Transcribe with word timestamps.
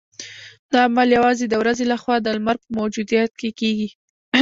دا 0.71 0.79
عمل 0.87 1.09
یوازې 1.17 1.45
د 1.49 1.53
ورځې 1.61 1.83
لخوا 1.91 2.15
د 2.21 2.27
لمر 2.37 2.55
په 2.63 2.69
موجودیت 2.77 3.31
کې 3.39 3.49
کیږي 3.59 3.89